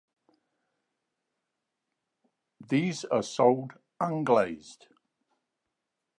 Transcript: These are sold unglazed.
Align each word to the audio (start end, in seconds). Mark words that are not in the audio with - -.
These 2.69 3.05
are 3.05 3.21
sold 3.21 3.73
unglazed. 3.99 4.87